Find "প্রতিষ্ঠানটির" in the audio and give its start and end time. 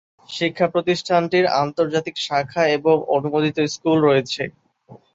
0.73-1.45